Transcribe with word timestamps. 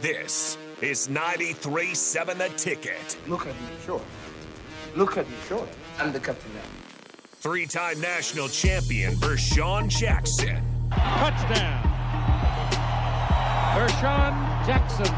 This 0.00 0.56
is 0.80 1.08
93.7 1.08 2.38
The 2.38 2.48
Ticket. 2.56 3.16
Look 3.26 3.48
at 3.48 3.54
me, 3.54 3.68
sure. 3.84 4.00
Look 4.94 5.16
at 5.16 5.28
me, 5.28 5.34
sure. 5.48 5.66
I'm 5.98 6.12
the 6.12 6.20
captain 6.20 6.54
now. 6.54 6.60
Three-time 7.40 8.00
national 8.00 8.46
champion 8.46 9.14
Vershawn 9.14 9.88
Jackson. 9.88 10.62
Touchdown. 10.92 11.82
Vershawn 13.74 14.34
Jackson, 14.66 15.10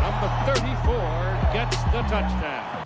number 0.00 0.28
34, 0.48 1.52
gets 1.52 1.76
the 1.92 2.00
touchdown. 2.08 2.82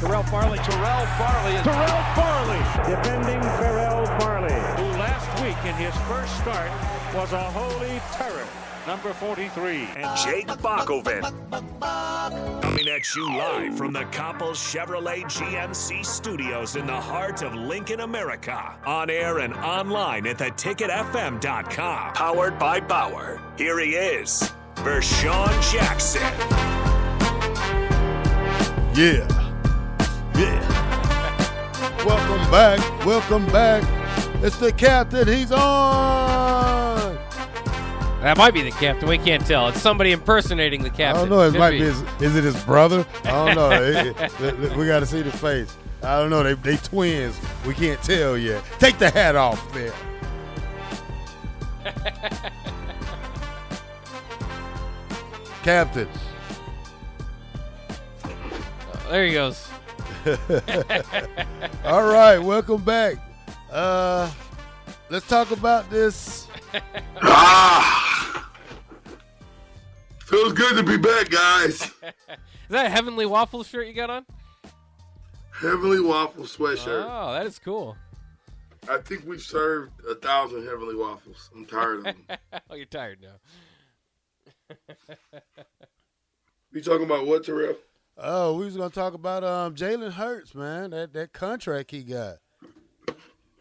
Terrell 0.00 0.24
Farley. 0.24 0.58
Terrell 0.58 1.06
Farley 1.14 1.54
is 1.54 1.62
Terrell 1.62 2.04
Farley. 2.18 2.58
Defending 2.90 3.40
Terrell 3.40 4.04
Farley. 4.18 4.52
who 4.52 4.98
last 4.98 5.30
week 5.42 5.58
in 5.64 5.74
his 5.76 5.94
first 6.08 6.36
start 6.38 6.70
was 7.14 7.32
a 7.32 7.50
holy 7.52 8.00
terror. 8.12 8.46
Number 8.88 9.12
43. 9.12 9.86
and 9.96 10.16
Jake 10.16 10.46
Bakoven. 10.46 11.20
Coming 12.62 12.88
at 12.88 13.14
you 13.14 13.36
live 13.36 13.76
from 13.76 13.92
the 13.92 14.04
Coppel 14.04 14.52
Chevrolet 14.54 15.24
GMC 15.24 16.06
studios 16.06 16.74
in 16.74 16.86
the 16.86 16.98
heart 16.98 17.42
of 17.42 17.54
Lincoln, 17.54 18.00
America. 18.00 18.78
On 18.86 19.10
air 19.10 19.40
and 19.40 19.52
online 19.56 20.26
at 20.26 20.38
theticketfm.com. 20.38 22.14
Powered 22.14 22.58
by 22.58 22.80
Bauer. 22.80 23.38
Here 23.58 23.78
he 23.78 23.90
is, 23.90 24.54
Vershawn 24.76 25.52
Jackson. 25.70 26.22
Yeah. 28.96 29.28
Yeah. 30.34 32.04
Welcome 32.06 32.50
back. 32.50 33.04
Welcome 33.04 33.44
back. 33.48 33.84
It's 34.42 34.56
the 34.56 34.72
captain. 34.72 35.28
He's 35.28 35.52
on. 35.52 36.27
That 38.22 38.36
might 38.36 38.52
be 38.52 38.62
the 38.62 38.72
captain. 38.72 39.08
We 39.08 39.16
can't 39.18 39.46
tell. 39.46 39.68
It's 39.68 39.80
somebody 39.80 40.10
impersonating 40.12 40.82
the 40.82 40.90
captain. 40.90 41.04
I 41.04 41.12
captain. 41.12 41.28
don't 41.30 41.38
know. 41.38 41.42
It 41.46 41.50
Could 41.52 41.58
might 41.60 41.70
be. 41.70 41.78
be. 41.78 41.84
His, 41.84 42.02
is 42.20 42.36
it 42.36 42.44
his 42.44 42.64
brother? 42.64 43.06
I 43.24 43.30
don't 43.30 43.54
know. 43.54 43.70
It- 44.40 44.62
it- 44.64 44.76
we 44.76 44.86
got 44.86 45.00
to 45.00 45.06
see 45.06 45.22
the 45.22 45.30
face. 45.30 45.76
I 46.02 46.18
don't 46.18 46.30
know. 46.30 46.42
They 46.42 46.54
they 46.54 46.76
twins. 46.76 47.38
We 47.66 47.74
can't 47.74 48.00
tell 48.02 48.36
yet. 48.36 48.62
Take 48.78 48.98
the 48.98 49.10
hat 49.10 49.36
off 49.36 49.72
there. 49.72 49.92
Captain. 55.62 56.08
There 59.10 59.26
he 59.26 59.32
goes. 59.32 59.68
All 61.84 62.04
right, 62.04 62.38
welcome 62.38 62.82
back. 62.82 63.16
Uh, 63.70 64.30
let's 65.10 65.26
talk 65.26 65.50
about 65.50 65.88
this. 65.90 66.46
Ah! 67.22 68.04
Feels 70.28 70.52
good 70.52 70.76
to 70.76 70.82
be 70.82 70.98
back, 70.98 71.30
guys. 71.30 71.80
Is 71.82 71.90
that 72.68 72.84
a 72.84 72.88
Heavenly 72.90 73.24
Waffle 73.24 73.64
shirt 73.64 73.86
you 73.86 73.94
got 73.94 74.10
on? 74.10 74.26
Heavenly 75.58 76.00
Waffle 76.00 76.44
sweatshirt. 76.44 77.08
Oh, 77.08 77.32
that 77.32 77.46
is 77.46 77.58
cool. 77.58 77.96
I 78.90 78.98
think 78.98 79.24
we've 79.26 79.40
served 79.40 79.90
a 80.06 80.14
thousand 80.14 80.66
Heavenly 80.66 80.96
Waffles. 80.96 81.48
I'm 81.56 81.64
tired 81.64 81.98
of 82.00 82.04
them. 82.04 82.16
oh, 82.70 82.74
you're 82.74 82.84
tired 82.84 83.20
now. 83.22 84.76
you 86.72 86.82
talking 86.82 87.06
about 87.06 87.26
what, 87.26 87.44
Terrell? 87.44 87.76
Oh, 88.18 88.54
we 88.58 88.66
was 88.66 88.76
gonna 88.76 88.90
talk 88.90 89.14
about 89.14 89.44
um 89.44 89.74
Jalen 89.76 90.12
Hurts, 90.12 90.54
man. 90.54 90.90
That 90.90 91.14
that 91.14 91.32
contract 91.32 91.90
he 91.90 92.02
got. 92.02 92.36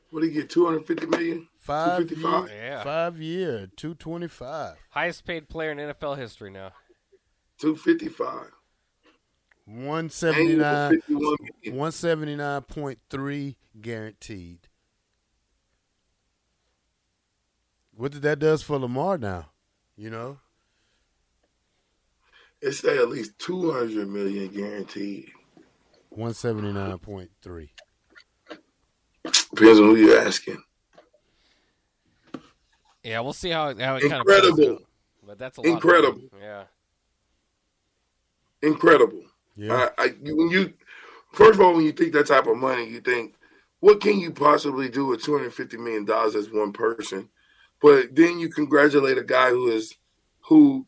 What 0.09 0.19
did 0.19 0.33
he 0.33 0.33
get? 0.33 0.49
250 0.49 1.05
million? 1.05 1.47
Five 1.67 2.09
year, 2.11 2.47
Yeah. 2.47 2.83
five 2.83 3.19
year, 3.19 3.67
two 3.75 3.93
twenty 3.95 4.29
five. 4.29 4.77
Highest 4.91 5.25
paid 5.25 5.49
player 5.49 5.71
in 5.71 5.77
NFL 5.79 6.15
history 6.17 6.49
now. 6.49 6.71
255. 7.59 8.51
One 9.65 10.09
seventy 10.09 10.55
nine 10.55 11.01
Annual 11.09 11.35
51 11.35 11.37
million. 11.63 11.75
one 11.75 11.91
seventy 11.91 12.35
nine 12.37 12.61
point 12.61 12.99
three 13.09 13.57
guaranteed. 13.81 14.59
What 17.93 18.13
did 18.13 18.21
that 18.21 18.39
does 18.39 18.61
for 18.63 18.79
Lamar 18.79 19.17
now? 19.17 19.47
You 19.97 20.09
know? 20.09 20.39
It 22.61 22.71
say 22.73 22.97
at 22.97 23.09
least 23.09 23.37
200 23.39 24.07
million 24.07 24.47
guaranteed. 24.49 25.31
One 26.09 26.33
seventy 26.33 26.71
nine 26.71 26.97
point 26.99 27.31
three. 27.41 27.71
Depends 29.53 29.79
on 29.79 29.87
who 29.87 29.95
you're 29.97 30.19
asking. 30.19 30.63
Yeah, 33.07 33.21
we'll 33.21 33.31
see 33.31 33.51
how, 33.51 33.73
how 33.77 33.95
it 33.95 34.01
kind 34.01 34.13
of 34.15 34.19
Incredible. 34.27 34.79
But 35.25 35.39
that's 35.39 35.57
a 35.57 35.61
lot. 35.61 35.69
Incredible. 35.69 36.21
Yeah. 36.41 36.63
Incredible. 38.61 39.23
Yeah. 39.55 39.89
I, 39.97 40.03
I, 40.03 40.13
you- 40.21 40.35
when 40.35 40.49
you 40.49 40.73
first 41.31 41.53
of 41.57 41.61
all, 41.61 41.73
when 41.73 41.85
you 41.85 41.93
think 41.93 42.11
that 42.13 42.27
type 42.27 42.47
of 42.47 42.57
money, 42.57 42.85
you 42.89 42.99
think, 42.99 43.35
what 43.79 44.01
can 44.01 44.19
you 44.19 44.31
possibly 44.31 44.89
do 44.89 45.05
with 45.05 45.23
two 45.23 45.37
hundred 45.37 45.53
fifty 45.53 45.77
million 45.77 46.03
dollars 46.03 46.35
as 46.35 46.51
one 46.51 46.73
person? 46.73 47.29
But 47.81 48.13
then 48.13 48.39
you 48.39 48.49
congratulate 48.49 49.17
a 49.17 49.23
guy 49.23 49.51
who 49.51 49.69
is 49.69 49.95
who 50.49 50.85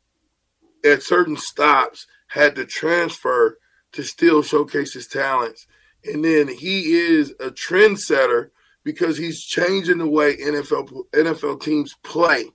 at 0.84 1.04
certain 1.04 1.38
stops 1.38 2.06
had 2.28 2.56
to 2.58 2.66
transfer 2.66 3.60
to 3.94 4.04
still 4.04 4.44
showcase 4.44 4.94
his 4.94 5.08
talents, 5.08 5.68
and 6.04 6.26
then 6.26 6.50
he 6.50 6.92
is 6.98 7.32
a 7.40 7.50
trendsetter 7.50 8.50
because 8.92 9.18
he's 9.18 9.44
changing 9.44 10.00
the 10.00 10.08
way 10.08 10.36
NFL 10.38 10.90
NFL 11.14 11.62
teams 11.62 11.96
play 12.04 12.46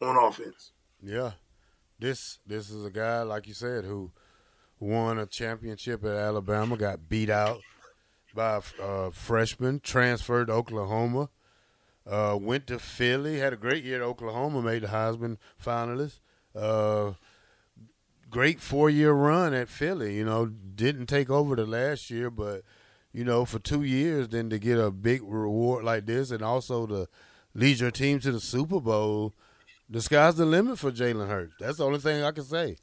on 0.00 0.16
offense. 0.16 0.72
Yeah. 1.02 1.32
This 1.98 2.38
this 2.46 2.70
is 2.70 2.84
a 2.84 2.90
guy, 2.90 3.22
like 3.22 3.46
you 3.46 3.52
said, 3.52 3.84
who 3.84 4.10
won 4.80 5.18
a 5.18 5.26
championship 5.26 6.02
at 6.04 6.12
Alabama, 6.12 6.78
got 6.78 7.10
beat 7.10 7.28
out 7.28 7.60
by 8.34 8.60
a 8.80 9.10
freshman, 9.10 9.80
transferred 9.80 10.46
to 10.46 10.54
Oklahoma, 10.54 11.28
uh, 12.06 12.38
went 12.40 12.66
to 12.68 12.78
Philly, 12.78 13.38
had 13.38 13.52
a 13.52 13.56
great 13.56 13.84
year 13.84 13.96
at 13.96 14.06
Oklahoma, 14.06 14.62
made 14.62 14.82
the 14.82 14.88
Heisman 14.88 15.36
finalist. 15.62 16.20
Uh, 16.54 17.12
great 18.30 18.60
four 18.60 18.88
year 18.88 19.12
run 19.12 19.52
at 19.52 19.68
Philly, 19.68 20.16
you 20.16 20.24
know, 20.24 20.46
didn't 20.46 21.06
take 21.06 21.28
over 21.28 21.54
the 21.54 21.66
last 21.66 22.10
year, 22.10 22.30
but 22.30 22.62
you 23.12 23.24
know, 23.24 23.44
for 23.44 23.58
two 23.58 23.82
years, 23.82 24.28
then 24.28 24.50
to 24.50 24.58
get 24.58 24.78
a 24.78 24.90
big 24.90 25.22
reward 25.24 25.84
like 25.84 26.06
this, 26.06 26.30
and 26.30 26.42
also 26.42 26.86
to 26.86 27.08
lead 27.54 27.80
your 27.80 27.90
team 27.90 28.20
to 28.20 28.32
the 28.32 28.40
Super 28.40 28.80
Bowl, 28.80 29.34
the 29.88 30.02
sky's 30.02 30.36
the 30.36 30.44
limit 30.44 30.78
for 30.78 30.90
Jalen 30.90 31.28
Hurts. 31.28 31.54
That's 31.58 31.78
the 31.78 31.86
only 31.86 32.00
thing 32.00 32.22
I 32.22 32.32
can 32.32 32.44
say. 32.44 32.76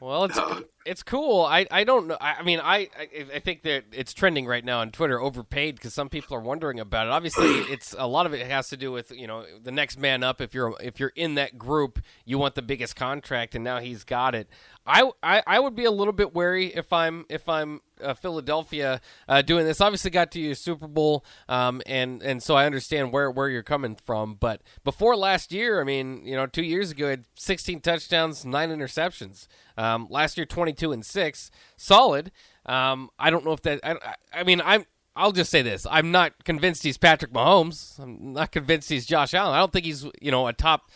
Well, 0.00 0.24
it's 0.24 0.38
it's 0.86 1.02
cool. 1.02 1.44
I, 1.44 1.66
I 1.70 1.84
don't 1.84 2.06
know. 2.06 2.16
I, 2.18 2.36
I 2.36 2.42
mean, 2.42 2.58
I, 2.58 2.88
I 2.98 3.26
I 3.34 3.38
think 3.40 3.62
that 3.62 3.84
it's 3.92 4.14
trending 4.14 4.46
right 4.46 4.64
now 4.64 4.80
on 4.80 4.92
Twitter, 4.92 5.20
overpaid, 5.20 5.76
because 5.76 5.92
some 5.92 6.08
people 6.08 6.34
are 6.38 6.40
wondering 6.40 6.80
about 6.80 7.06
it. 7.06 7.10
Obviously, 7.10 7.46
it's 7.70 7.94
a 7.98 8.06
lot 8.06 8.24
of 8.24 8.32
it 8.32 8.46
has 8.46 8.68
to 8.68 8.78
do 8.78 8.90
with 8.90 9.10
you 9.10 9.26
know 9.26 9.44
the 9.62 9.70
next 9.70 9.98
man 9.98 10.22
up. 10.22 10.40
If 10.40 10.54
you're 10.54 10.74
if 10.80 10.98
you're 10.98 11.12
in 11.14 11.34
that 11.34 11.58
group, 11.58 12.00
you 12.24 12.38
want 12.38 12.54
the 12.54 12.62
biggest 12.62 12.96
contract, 12.96 13.54
and 13.54 13.62
now 13.62 13.78
he's 13.78 14.04
got 14.04 14.34
it. 14.34 14.48
I, 14.86 15.10
I, 15.22 15.42
I 15.46 15.60
would 15.60 15.76
be 15.76 15.84
a 15.84 15.90
little 15.90 16.14
bit 16.14 16.34
wary 16.34 16.68
if 16.68 16.94
I'm 16.94 17.26
if 17.28 17.46
I'm 17.46 17.82
uh, 18.02 18.14
Philadelphia 18.14 19.00
uh, 19.28 19.42
doing 19.42 19.64
this. 19.64 19.80
Obviously, 19.80 20.10
got 20.10 20.30
to 20.32 20.40
your 20.40 20.54
Super 20.54 20.86
Bowl, 20.86 21.24
um, 21.48 21.82
and 21.86 22.22
and 22.22 22.42
so 22.42 22.54
I 22.54 22.66
understand 22.66 23.12
where 23.12 23.30
where 23.30 23.48
you're 23.48 23.62
coming 23.62 23.96
from. 23.96 24.34
But 24.34 24.62
before 24.84 25.16
last 25.16 25.52
year, 25.52 25.80
I 25.80 25.84
mean, 25.84 26.24
you 26.24 26.36
know, 26.36 26.46
two 26.46 26.62
years 26.62 26.90
ago, 26.90 27.08
had 27.08 27.24
16 27.36 27.80
touchdowns, 27.80 28.44
nine 28.44 28.70
interceptions. 28.70 29.46
Um, 29.76 30.08
last 30.10 30.36
year, 30.36 30.46
22 30.46 30.92
and 30.92 31.04
six, 31.04 31.50
solid. 31.76 32.32
Um, 32.66 33.10
I 33.18 33.30
don't 33.30 33.44
know 33.44 33.52
if 33.52 33.62
that. 33.62 33.80
I, 33.82 33.92
I, 33.92 34.40
I 34.40 34.42
mean, 34.44 34.60
I'm. 34.64 34.84
I'll 35.16 35.32
just 35.32 35.50
say 35.50 35.62
this: 35.62 35.86
I'm 35.90 36.12
not 36.12 36.44
convinced 36.44 36.82
he's 36.82 36.96
Patrick 36.96 37.32
Mahomes. 37.32 37.98
I'm 37.98 38.32
not 38.32 38.52
convinced 38.52 38.88
he's 38.88 39.06
Josh 39.06 39.34
Allen. 39.34 39.54
I 39.54 39.58
don't 39.58 39.72
think 39.72 39.84
he's 39.84 40.06
you 40.20 40.30
know 40.30 40.46
a 40.46 40.52
top 40.52 40.90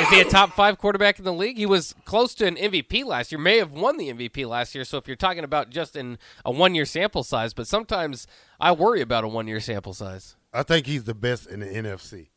is 0.00 0.08
he 0.08 0.20
a 0.20 0.24
top 0.24 0.52
five 0.52 0.78
quarterback 0.78 1.18
in 1.18 1.24
the 1.24 1.32
league? 1.32 1.56
He 1.56 1.66
was 1.66 1.94
close 2.04 2.34
to 2.36 2.46
an 2.46 2.56
MVP 2.56 3.04
last 3.04 3.30
year. 3.30 3.38
May 3.38 3.58
have 3.58 3.72
won 3.72 3.96
the 3.96 4.12
MVP 4.12 4.46
last 4.48 4.74
year. 4.74 4.84
So 4.84 4.98
if 4.98 5.06
you're 5.06 5.16
talking 5.16 5.44
about 5.44 5.70
just 5.70 5.96
in 5.96 6.18
a 6.44 6.50
one 6.50 6.74
year 6.74 6.84
sample 6.84 7.22
size, 7.22 7.52
but 7.52 7.66
sometimes 7.66 8.26
I 8.58 8.72
worry 8.72 9.00
about 9.00 9.24
a 9.24 9.28
one 9.28 9.46
year 9.46 9.60
sample 9.60 9.94
size. 9.94 10.36
I 10.52 10.62
think 10.62 10.86
he's 10.86 11.04
the 11.04 11.14
best 11.14 11.46
in 11.46 11.60
the 11.60 11.66
NFC. 11.66 12.28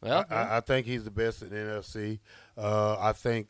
Well, 0.00 0.24
I, 0.30 0.58
I 0.58 0.60
think 0.60 0.86
he's 0.86 1.04
the 1.04 1.10
best 1.10 1.42
in 1.42 1.50
the 1.50 1.56
NFC. 1.56 2.20
Uh, 2.56 2.96
I 3.00 3.12
think 3.12 3.48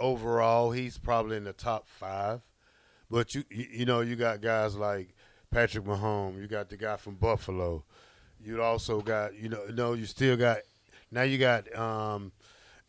overall 0.00 0.70
he's 0.70 0.98
probably 0.98 1.36
in 1.36 1.44
the 1.44 1.52
top 1.52 1.86
five. 1.88 2.40
But 3.10 3.34
you 3.34 3.44
you, 3.50 3.66
you 3.70 3.84
know 3.86 4.00
you 4.00 4.16
got 4.16 4.40
guys 4.40 4.74
like 4.76 5.14
Patrick 5.50 5.84
Mahomes. 5.84 6.40
You 6.40 6.46
got 6.46 6.70
the 6.70 6.76
guy 6.76 6.96
from 6.96 7.16
Buffalo. 7.16 7.84
You 8.40 8.62
also 8.62 9.00
got 9.00 9.34
you 9.34 9.48
know 9.48 9.64
no 9.72 9.92
you 9.94 10.06
still 10.06 10.36
got 10.36 10.58
now 11.10 11.22
you 11.22 11.38
got 11.38 11.74
um, 11.76 12.32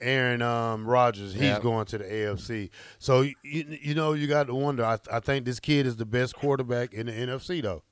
Aaron 0.01 0.41
um, 0.41 0.85
Rodgers. 0.85 1.33
He's 1.33 1.41
Yeah. 1.43 1.59
going 1.59 1.85
to 1.87 1.97
the 1.97 2.03
AFC. 2.05 2.69
So 2.99 3.21
you 3.21 3.33
you 3.43 3.95
know 3.95 4.13
you 4.13 4.27
got 4.27 4.47
to 4.47 4.55
wonder. 4.55 4.83
I 4.85 4.97
I 5.11 5.19
think 5.19 5.45
this 5.45 5.59
kid 5.59 5.85
is 5.85 5.97
the 5.97 6.05
best 6.05 6.35
quarterback 6.35 6.93
in 6.93 7.07
the 7.07 7.11
NFC 7.11 7.61
though. 7.61 7.83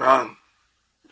Um, 0.00 0.36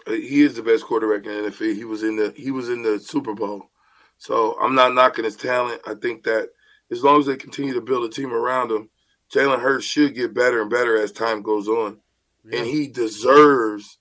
he 0.06 0.42
is 0.42 0.54
the 0.54 0.62
best 0.62 0.84
quarterback 0.84 1.26
in 1.26 1.42
the 1.44 1.50
NFL. 1.50 1.74
He 1.74 1.84
was 1.84 2.02
in 2.02 2.16
the 2.16 2.32
he 2.36 2.50
was 2.50 2.68
in 2.68 2.82
the 2.82 2.98
Super 3.00 3.34
Bowl. 3.34 3.70
So 4.18 4.56
I'm 4.60 4.74
not 4.74 4.94
knocking 4.94 5.24
his 5.24 5.36
talent. 5.36 5.82
I 5.86 5.94
think 5.94 6.24
that 6.24 6.50
as 6.90 7.02
long 7.02 7.20
as 7.20 7.26
they 7.26 7.36
continue 7.36 7.74
to 7.74 7.80
build 7.80 8.04
a 8.04 8.08
team 8.08 8.32
around 8.32 8.70
him, 8.70 8.88
Jalen 9.34 9.60
Hurts 9.60 9.84
should 9.84 10.14
get 10.14 10.34
better 10.34 10.60
and 10.62 10.70
better 10.70 10.96
as 10.96 11.10
time 11.12 11.42
goes 11.42 11.68
on. 11.68 11.98
Yeah. 12.44 12.60
And 12.60 12.66
he 12.68 12.86
deserves 12.86 13.98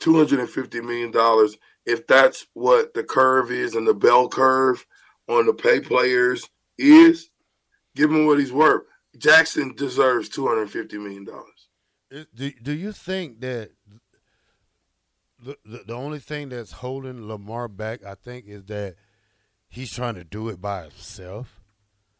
$250 0.00 0.82
million 0.84 1.12
if 1.86 2.06
that's 2.06 2.46
what 2.54 2.94
the 2.94 3.04
curve 3.04 3.50
is 3.50 3.74
and 3.74 3.86
the 3.86 3.94
bell 3.94 4.28
curve 4.28 4.84
on 5.28 5.46
the 5.46 5.54
pay 5.54 5.80
players 5.80 6.48
is. 6.76 7.30
Give 7.94 8.10
him 8.10 8.26
what 8.26 8.38
he's 8.38 8.52
worth. 8.52 8.82
Jackson 9.16 9.74
deserves 9.74 10.28
$250 10.28 10.92
million. 10.94 11.26
Do, 12.34 12.50
do 12.62 12.72
you 12.72 12.92
think 12.92 13.40
that 13.40 13.70
the, 15.42 15.56
the, 15.64 15.84
the 15.86 15.94
only 15.94 16.18
thing 16.18 16.50
that's 16.50 16.72
holding 16.72 17.26
Lamar 17.26 17.68
back, 17.68 18.04
I 18.04 18.14
think, 18.14 18.46
is 18.46 18.64
that 18.64 18.96
he's 19.68 19.92
trying 19.92 20.16
to 20.16 20.24
do 20.24 20.48
it 20.48 20.60
by 20.60 20.82
himself? 20.82 21.60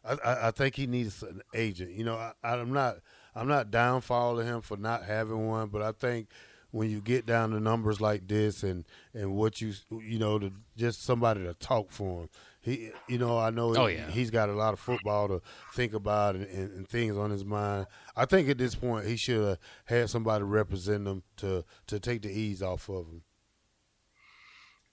I, 0.03 0.13
I, 0.13 0.47
I 0.47 0.51
think 0.51 0.75
he 0.75 0.87
needs 0.87 1.21
an 1.21 1.41
agent. 1.53 1.91
You 1.91 2.05
know, 2.05 2.15
I, 2.15 2.33
I'm 2.43 2.73
not 2.73 2.97
I'm 3.35 3.47
not 3.47 3.69
downfalling 3.69 4.45
him 4.45 4.61
for 4.61 4.77
not 4.77 5.03
having 5.03 5.47
one, 5.47 5.67
but 5.67 5.81
I 5.81 5.91
think 5.91 6.29
when 6.71 6.89
you 6.89 7.01
get 7.01 7.25
down 7.25 7.51
to 7.51 7.59
numbers 7.59 8.01
like 8.01 8.27
this 8.27 8.63
and 8.63 8.85
and 9.13 9.33
what 9.33 9.61
you 9.61 9.73
you 10.01 10.19
know 10.19 10.39
to 10.39 10.51
just 10.75 11.03
somebody 11.03 11.43
to 11.43 11.53
talk 11.55 11.91
for 11.91 12.21
him. 12.21 12.29
He, 12.61 12.91
you 13.07 13.17
know, 13.17 13.37
I 13.37 13.49
know 13.49 13.73
oh, 13.77 13.85
he, 13.85 13.95
yeah. 13.95 14.09
he's 14.11 14.29
got 14.29 14.49
a 14.49 14.53
lot 14.53 14.73
of 14.73 14.79
football 14.79 15.29
to 15.29 15.41
think 15.73 15.93
about 15.93 16.35
and, 16.35 16.45
and, 16.47 16.71
and, 16.73 16.89
things 16.89 17.15
on 17.15 17.31
his 17.31 17.45
mind. 17.45 17.87
I 18.13 18.25
think 18.25 18.49
at 18.49 18.57
this 18.57 18.75
point 18.75 19.05
he 19.05 19.15
should 19.15 19.41
have 19.41 19.57
had 19.85 20.09
somebody 20.09 20.43
represent 20.43 21.07
him 21.07 21.23
to 21.37 21.63
to 21.87 21.99
take 21.99 22.23
the 22.23 22.29
ease 22.29 22.61
off 22.61 22.89
of 22.89 23.05
him. 23.07 23.21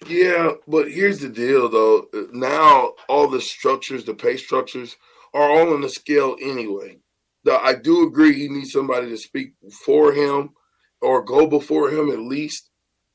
Yeah, 0.07 0.53
but 0.69 0.93
here's 0.93 1.19
the 1.19 1.29
deal 1.29 1.69
though. 1.69 2.07
Now 2.33 2.93
all 3.09 3.29
the 3.29 3.41
structures, 3.41 4.05
the 4.05 4.15
pay 4.15 4.37
structures, 4.37 4.97
are 5.33 5.51
all 5.51 5.75
on 5.75 5.81
the 5.81 5.89
scale 5.89 6.37
anyway. 6.41 6.99
Now, 7.45 7.59
I 7.59 7.75
do 7.75 8.07
agree 8.07 8.33
he 8.33 8.49
needs 8.49 8.73
somebody 8.73 9.09
to 9.09 9.19
speak 9.19 9.53
for 9.85 10.13
him 10.13 10.51
or 11.05 11.23
go 11.23 11.47
before 11.47 11.91
him 11.91 12.11
at 12.11 12.19
least. 12.19 12.71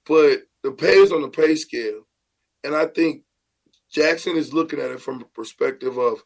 But 0.05 0.43
the 0.63 0.71
pay 0.71 0.93
is 0.93 1.11
on 1.11 1.21
the 1.21 1.29
pay 1.29 1.55
scale. 1.55 2.07
And 2.63 2.75
I 2.75 2.85
think 2.85 3.23
Jackson 3.91 4.37
is 4.37 4.53
looking 4.53 4.79
at 4.79 4.91
it 4.91 5.01
from 5.01 5.21
a 5.21 5.25
perspective 5.25 5.97
of 5.97 6.23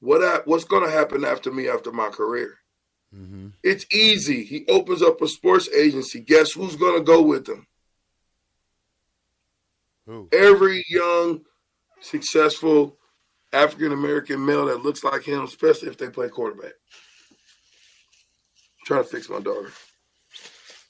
what 0.00 0.22
I, 0.22 0.40
what's 0.44 0.64
going 0.64 0.84
to 0.84 0.90
happen 0.90 1.24
after 1.24 1.52
me 1.52 1.68
after 1.68 1.92
my 1.92 2.08
career. 2.08 2.54
Mm-hmm. 3.14 3.48
It's 3.62 3.86
easy. 3.92 4.44
He 4.44 4.66
opens 4.68 5.02
up 5.02 5.22
a 5.22 5.28
sports 5.28 5.68
agency. 5.68 6.20
Guess 6.20 6.52
who's 6.52 6.76
going 6.76 6.98
to 6.98 7.04
go 7.04 7.22
with 7.22 7.48
him? 7.48 7.66
Who? 10.06 10.28
Every 10.32 10.84
young, 10.88 11.42
successful 12.00 12.98
African 13.52 13.92
American 13.92 14.44
male 14.44 14.66
that 14.66 14.82
looks 14.82 15.04
like 15.04 15.22
him, 15.22 15.44
especially 15.44 15.88
if 15.88 15.96
they 15.96 16.08
play 16.08 16.28
quarterback. 16.28 16.72
I'm 16.72 17.36
trying 18.84 19.04
to 19.04 19.08
fix 19.08 19.28
my 19.28 19.40
daughter. 19.40 19.70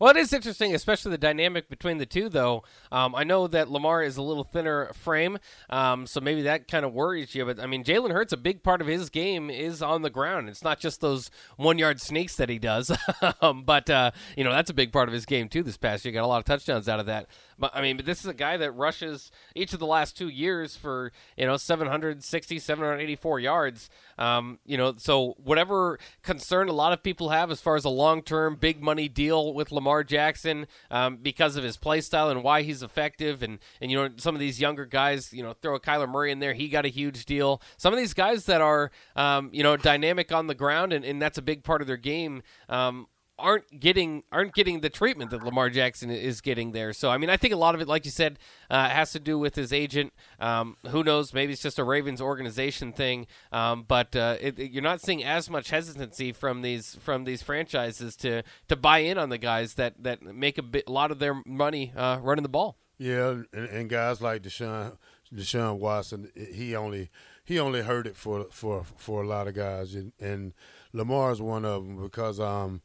Well, 0.00 0.10
it 0.10 0.16
is 0.16 0.32
interesting, 0.32 0.74
especially 0.74 1.12
the 1.12 1.18
dynamic 1.18 1.68
between 1.68 1.98
the 1.98 2.06
two, 2.06 2.28
though. 2.28 2.64
Um, 2.90 3.14
I 3.14 3.22
know 3.22 3.46
that 3.46 3.70
Lamar 3.70 4.02
is 4.02 4.16
a 4.16 4.22
little 4.22 4.42
thinner 4.42 4.92
frame, 4.92 5.38
um, 5.70 6.08
so 6.08 6.20
maybe 6.20 6.42
that 6.42 6.66
kind 6.66 6.84
of 6.84 6.92
worries 6.92 7.32
you. 7.34 7.44
But 7.44 7.60
I 7.60 7.66
mean, 7.66 7.84
Jalen 7.84 8.10
Hurts, 8.10 8.32
a 8.32 8.36
big 8.36 8.64
part 8.64 8.80
of 8.80 8.88
his 8.88 9.08
game 9.08 9.50
is 9.50 9.82
on 9.82 10.02
the 10.02 10.10
ground. 10.10 10.48
It's 10.48 10.64
not 10.64 10.80
just 10.80 11.00
those 11.00 11.30
one 11.56 11.78
yard 11.78 12.00
sneaks 12.00 12.34
that 12.36 12.48
he 12.48 12.58
does, 12.58 12.90
um, 13.40 13.62
but 13.62 13.88
uh, 13.88 14.10
you 14.36 14.42
know 14.42 14.50
that's 14.50 14.70
a 14.70 14.74
big 14.74 14.92
part 14.92 15.08
of 15.08 15.12
his 15.12 15.26
game 15.26 15.48
too. 15.48 15.62
This 15.62 15.76
past 15.76 16.04
year, 16.04 16.12
got 16.12 16.24
a 16.24 16.26
lot 16.26 16.38
of 16.38 16.44
touchdowns 16.44 16.88
out 16.88 16.98
of 16.98 17.06
that. 17.06 17.28
But 17.58 17.70
I 17.74 17.80
mean, 17.80 17.96
but 17.96 18.04
this 18.04 18.20
is 18.20 18.26
a 18.26 18.34
guy 18.34 18.56
that 18.56 18.72
rushes 18.72 19.30
each 19.54 19.72
of 19.72 19.78
the 19.78 19.86
last 19.86 20.16
two 20.16 20.28
years 20.28 20.76
for 20.76 21.12
you 21.36 21.46
know 21.46 21.56
760, 21.56 22.58
784 22.58 23.40
yards. 23.40 23.90
Um, 24.18 24.58
you 24.66 24.76
know, 24.76 24.94
so 24.96 25.36
whatever 25.42 25.98
concern 26.22 26.68
a 26.68 26.72
lot 26.72 26.92
of 26.92 27.02
people 27.02 27.28
have 27.28 27.50
as 27.50 27.60
far 27.60 27.76
as 27.76 27.84
a 27.84 27.90
long 27.90 28.22
term 28.22 28.56
big 28.56 28.82
money 28.82 29.08
deal 29.08 29.54
with 29.54 29.70
Lamar 29.84 30.02
Jackson 30.02 30.66
um, 30.90 31.18
because 31.18 31.56
of 31.56 31.62
his 31.62 31.76
play 31.76 32.00
style 32.00 32.30
and 32.30 32.42
why 32.42 32.62
he's 32.62 32.82
effective, 32.82 33.42
and 33.42 33.58
and 33.82 33.90
you 33.90 34.02
know 34.02 34.08
some 34.16 34.34
of 34.34 34.40
these 34.40 34.58
younger 34.58 34.86
guys, 34.86 35.30
you 35.30 35.42
know, 35.42 35.52
throw 35.52 35.74
a 35.74 35.80
Kyler 35.80 36.08
Murray 36.08 36.32
in 36.32 36.38
there, 36.38 36.54
he 36.54 36.68
got 36.68 36.86
a 36.86 36.88
huge 36.88 37.26
deal. 37.26 37.60
Some 37.76 37.92
of 37.92 37.98
these 37.98 38.14
guys 38.14 38.46
that 38.46 38.62
are 38.62 38.90
um, 39.14 39.50
you 39.52 39.62
know 39.62 39.76
dynamic 39.76 40.32
on 40.32 40.46
the 40.46 40.54
ground, 40.54 40.94
and, 40.94 41.04
and 41.04 41.20
that's 41.20 41.36
a 41.36 41.42
big 41.42 41.64
part 41.64 41.82
of 41.82 41.86
their 41.86 41.98
game. 41.98 42.42
Um, 42.70 43.08
aren't 43.38 43.80
getting 43.80 44.22
aren't 44.30 44.54
getting 44.54 44.80
the 44.80 44.90
treatment 44.90 45.30
that 45.30 45.42
Lamar 45.42 45.70
Jackson 45.70 46.10
is 46.10 46.40
getting 46.40 46.72
there. 46.72 46.92
So 46.92 47.10
I 47.10 47.18
mean, 47.18 47.30
I 47.30 47.36
think 47.36 47.52
a 47.52 47.56
lot 47.56 47.74
of 47.74 47.80
it, 47.80 47.88
like 47.88 48.04
you 48.04 48.10
said, 48.10 48.38
uh, 48.70 48.88
has 48.88 49.12
to 49.12 49.20
do 49.20 49.38
with 49.38 49.54
his 49.54 49.72
agent. 49.72 50.12
Um, 50.38 50.76
who 50.88 51.02
knows? 51.02 51.34
Maybe 51.34 51.52
it's 51.52 51.62
just 51.62 51.78
a 51.78 51.84
Ravens 51.84 52.20
organization 52.20 52.92
thing. 52.92 53.26
Um, 53.52 53.84
but 53.86 54.14
uh, 54.14 54.36
it, 54.40 54.58
it, 54.58 54.70
you're 54.72 54.82
not 54.82 55.00
seeing 55.00 55.24
as 55.24 55.50
much 55.50 55.70
hesitancy 55.70 56.32
from 56.32 56.62
these 56.62 56.96
from 56.96 57.24
these 57.24 57.42
franchises 57.42 58.16
to 58.16 58.42
to 58.68 58.76
buy 58.76 58.98
in 58.98 59.18
on 59.18 59.28
the 59.28 59.38
guys 59.38 59.74
that 59.74 60.02
that 60.02 60.22
make 60.22 60.58
a, 60.58 60.62
bit, 60.62 60.84
a 60.86 60.92
lot 60.92 61.10
of 61.10 61.18
their 61.18 61.42
money 61.46 61.92
uh, 61.96 62.18
running 62.22 62.42
the 62.42 62.48
ball. 62.48 62.76
Yeah, 62.98 63.42
and, 63.52 63.68
and 63.68 63.90
guys 63.90 64.20
like 64.20 64.42
Deshaun 64.42 64.96
Deshaun 65.34 65.78
Watson, 65.78 66.30
he 66.36 66.76
only 66.76 67.10
he 67.44 67.58
only 67.58 67.82
heard 67.82 68.06
it 68.06 68.16
for 68.16 68.46
for 68.50 68.84
for 68.96 69.22
a 69.22 69.26
lot 69.26 69.48
of 69.48 69.54
guys, 69.54 69.94
and, 69.94 70.12
and 70.20 70.54
Lamar's 70.92 71.42
one 71.42 71.64
of 71.64 71.84
them 71.84 72.00
because 72.00 72.38
um 72.38 72.80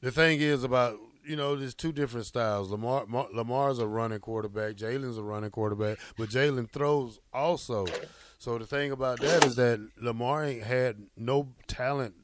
the 0.00 0.10
thing 0.10 0.40
is 0.40 0.64
about 0.64 0.98
you 1.26 1.36
know, 1.36 1.56
there's 1.56 1.74
two 1.74 1.92
different 1.92 2.26
styles. 2.26 2.70
Lamar 2.70 3.06
Mar, 3.06 3.26
Lamar's 3.32 3.78
a 3.78 3.86
running 3.86 4.20
quarterback. 4.20 4.76
Jalen's 4.76 5.18
a 5.18 5.22
running 5.22 5.50
quarterback, 5.50 5.98
but 6.16 6.28
Jalen 6.28 6.70
throws 6.70 7.18
also. 7.32 7.86
So 8.38 8.58
the 8.58 8.66
thing 8.66 8.92
about 8.92 9.20
that 9.20 9.44
is 9.44 9.56
that 9.56 9.80
Lamar 10.00 10.44
ain't 10.44 10.62
had 10.62 11.06
no 11.16 11.48
talent 11.66 12.14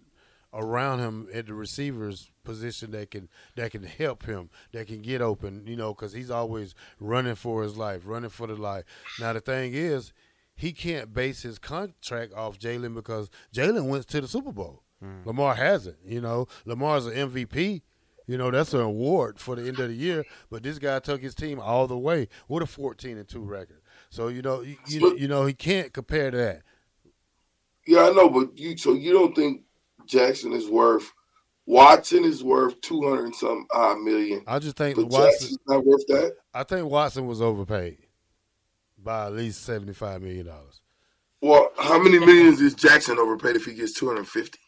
around 0.54 1.00
him 1.00 1.28
at 1.32 1.46
the 1.46 1.54
receivers 1.54 2.30
position 2.44 2.90
that 2.92 3.10
can 3.10 3.28
that 3.56 3.70
can 3.72 3.82
help 3.82 4.24
him, 4.24 4.50
that 4.72 4.86
can 4.86 5.02
get 5.02 5.20
open. 5.20 5.66
You 5.66 5.76
know, 5.76 5.94
because 5.94 6.12
he's 6.12 6.30
always 6.30 6.74
running 7.00 7.34
for 7.34 7.62
his 7.62 7.76
life, 7.76 8.02
running 8.04 8.30
for 8.30 8.46
the 8.46 8.54
life. 8.54 8.84
Now 9.18 9.32
the 9.32 9.40
thing 9.40 9.72
is, 9.74 10.12
he 10.54 10.72
can't 10.72 11.12
base 11.12 11.42
his 11.42 11.58
contract 11.58 12.34
off 12.34 12.58
Jalen 12.58 12.94
because 12.94 13.30
Jalen 13.52 13.88
went 13.88 14.06
to 14.08 14.20
the 14.20 14.28
Super 14.28 14.52
Bowl. 14.52 14.82
Mm. 15.02 15.26
Lamar 15.26 15.54
hasn't. 15.54 15.96
You 16.04 16.20
know, 16.20 16.46
Lamar's 16.64 17.06
an 17.06 17.14
MVP. 17.14 17.82
You 18.26 18.38
know, 18.38 18.50
that's 18.50 18.72
an 18.72 18.80
award 18.80 19.38
for 19.40 19.56
the 19.56 19.66
end 19.66 19.80
of 19.80 19.88
the 19.88 19.94
year. 19.94 20.24
But 20.50 20.62
this 20.62 20.78
guy 20.78 21.00
took 21.00 21.20
his 21.20 21.34
team 21.34 21.58
all 21.58 21.86
the 21.86 21.98
way 21.98 22.28
with 22.48 22.62
a 22.62 22.66
14 22.66 23.18
and 23.18 23.28
two 23.28 23.42
record. 23.42 23.80
So 24.10 24.28
you 24.28 24.42
know, 24.42 24.60
you, 24.60 24.76
you, 24.86 25.16
you 25.18 25.28
know, 25.28 25.46
he 25.46 25.54
can't 25.54 25.92
compare 25.92 26.30
that. 26.30 26.62
Yeah, 27.86 28.04
I 28.04 28.10
know, 28.10 28.28
but 28.28 28.56
you 28.58 28.76
so 28.76 28.92
you 28.92 29.12
don't 29.12 29.34
think 29.34 29.62
Jackson 30.06 30.52
is 30.52 30.68
worth 30.68 31.12
Watson 31.66 32.24
is 32.24 32.42
worth 32.42 32.80
two 32.80 33.02
hundred 33.08 33.26
and 33.26 33.34
some 33.34 33.66
odd 33.72 33.98
million. 34.00 34.42
I 34.46 34.58
just 34.58 34.76
think 34.76 34.96
but 34.96 35.06
Watson 35.06 35.30
Jackson's 35.30 35.58
not 35.66 35.86
worth 35.86 36.06
that. 36.08 36.32
I 36.52 36.64
think 36.64 36.90
Watson 36.90 37.26
was 37.26 37.40
overpaid 37.40 37.98
by 38.98 39.26
at 39.26 39.32
least 39.32 39.62
seventy 39.62 39.92
five 39.92 40.22
million 40.22 40.46
dollars. 40.46 40.80
Well, 41.40 41.70
how 41.78 42.00
many 42.00 42.18
millions 42.18 42.60
is 42.60 42.74
Jackson 42.74 43.18
overpaid 43.18 43.56
if 43.56 43.64
he 43.64 43.74
gets 43.74 43.92
two 43.92 44.08
hundred 44.08 44.28
fifty? 44.28 44.58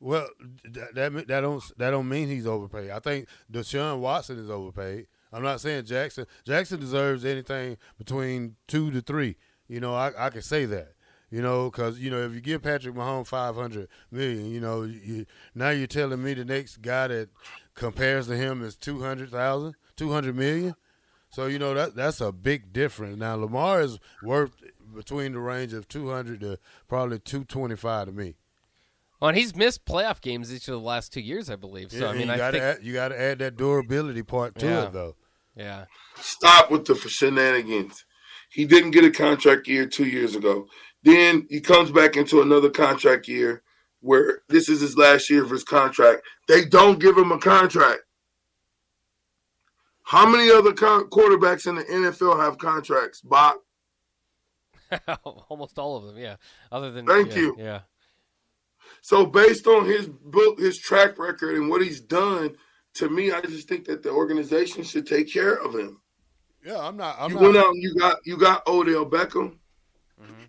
Well, 0.00 0.28
that, 0.64 0.94
that 0.94 1.26
that 1.28 1.40
don't 1.40 1.62
that 1.78 1.90
don't 1.90 2.08
mean 2.08 2.28
he's 2.28 2.46
overpaid. 2.46 2.90
I 2.90 2.98
think 2.98 3.28
Deshaun 3.50 4.00
Watson 4.00 4.38
is 4.38 4.50
overpaid. 4.50 5.06
I'm 5.32 5.42
not 5.42 5.60
saying 5.60 5.86
Jackson. 5.86 6.26
Jackson 6.44 6.80
deserves 6.80 7.24
anything 7.24 7.78
between 7.98 8.56
two 8.68 8.90
to 8.90 9.00
three. 9.00 9.36
You 9.68 9.80
know, 9.80 9.94
I 9.94 10.12
I 10.18 10.30
can 10.30 10.42
say 10.42 10.66
that. 10.66 10.92
You 11.30 11.42
know, 11.42 11.70
because 11.70 11.98
you 11.98 12.10
know 12.10 12.20
if 12.20 12.34
you 12.34 12.40
give 12.40 12.62
Patrick 12.62 12.94
Mahomes 12.94 13.26
500 13.26 13.88
million, 14.12 14.46
you 14.46 14.60
know, 14.60 14.82
you, 14.84 15.26
now 15.54 15.70
you're 15.70 15.88
telling 15.88 16.22
me 16.22 16.34
the 16.34 16.44
next 16.44 16.76
guy 16.82 17.08
that 17.08 17.30
compares 17.74 18.28
to 18.28 18.36
him 18.36 18.62
is 18.62 18.76
200,000, 18.76 19.74
200 19.96 20.36
million. 20.36 20.76
So 21.30 21.46
you 21.46 21.58
know 21.58 21.74
that 21.74 21.96
that's 21.96 22.20
a 22.20 22.30
big 22.30 22.72
difference. 22.72 23.16
Now 23.18 23.34
Lamar 23.34 23.80
is 23.80 23.98
worth 24.22 24.52
between 24.94 25.32
the 25.32 25.40
range 25.40 25.72
of 25.72 25.88
200 25.88 26.40
to 26.40 26.58
probably 26.86 27.18
225 27.18 28.06
to 28.06 28.12
me. 28.12 28.36
Well, 29.20 29.30
and 29.30 29.38
he's 29.38 29.56
missed 29.56 29.84
playoff 29.86 30.20
games 30.20 30.52
each 30.54 30.68
of 30.68 30.72
the 30.72 30.80
last 30.80 31.12
two 31.12 31.20
years, 31.20 31.48
I 31.48 31.56
believe. 31.56 31.90
So 31.90 31.98
yeah, 31.98 32.08
I 32.08 32.12
mean, 32.12 32.26
you 32.26 32.32
I 32.32 32.36
gotta 32.36 32.52
think 32.58 32.78
add, 32.78 32.84
you 32.84 32.92
got 32.92 33.08
to 33.08 33.20
add 33.20 33.38
that 33.38 33.56
durability 33.56 34.22
part 34.22 34.58
to 34.58 34.66
Yeah. 34.66 34.84
it, 34.86 34.92
though. 34.92 35.16
yeah. 35.54 35.84
Stop 36.16 36.70
with 36.70 36.84
the 36.84 36.94
shenanigans. 36.96 38.04
He 38.50 38.64
didn't 38.66 38.90
get 38.92 39.04
a 39.04 39.10
contract 39.10 39.66
year 39.68 39.86
two 39.86 40.06
years 40.06 40.34
ago. 40.34 40.66
Then 41.02 41.46
he 41.48 41.60
comes 41.60 41.90
back 41.90 42.16
into 42.16 42.42
another 42.42 42.68
contract 42.70 43.26
year 43.28 43.62
where 44.00 44.42
this 44.48 44.68
is 44.68 44.80
his 44.80 44.96
last 44.96 45.30
year 45.30 45.42
of 45.44 45.50
his 45.50 45.64
contract. 45.64 46.22
They 46.46 46.64
don't 46.64 47.00
give 47.00 47.16
him 47.16 47.32
a 47.32 47.38
contract. 47.38 48.02
How 50.04 50.28
many 50.28 50.50
other 50.50 50.72
con- 50.72 51.08
quarterbacks 51.10 51.66
in 51.66 51.74
the 51.76 51.82
NFL 51.84 52.38
have 52.40 52.58
contracts, 52.58 53.20
Bob? 53.22 53.56
Almost 55.48 55.78
all 55.78 55.96
of 55.96 56.04
them, 56.04 56.16
yeah. 56.18 56.36
Other 56.70 56.92
than 56.92 57.06
Thank 57.06 57.30
yeah, 57.30 57.36
you. 57.38 57.56
Yeah. 57.58 57.80
So 59.02 59.26
based 59.26 59.66
on 59.66 59.84
his 59.84 60.08
book, 60.08 60.58
his 60.58 60.78
track 60.78 61.18
record, 61.18 61.56
and 61.56 61.68
what 61.68 61.82
he's 61.82 62.00
done, 62.00 62.56
to 62.94 63.08
me, 63.08 63.30
I 63.32 63.40
just 63.40 63.68
think 63.68 63.84
that 63.86 64.02
the 64.02 64.10
organization 64.10 64.82
should 64.82 65.06
take 65.06 65.32
care 65.32 65.54
of 65.54 65.74
him. 65.74 66.00
Yeah, 66.64 66.78
I'm 66.78 66.96
not. 66.96 67.16
I'm 67.18 67.30
you 67.30 67.36
not. 67.36 67.42
went 67.42 67.56
out 67.56 67.68
and 67.68 67.82
you 67.82 67.94
got 67.94 68.18
you 68.24 68.36
got 68.36 68.66
Odell 68.66 69.06
Beckham. 69.06 69.58
Mm-hmm. 70.20 70.44